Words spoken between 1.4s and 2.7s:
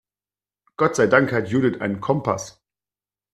Judith einen Kompass.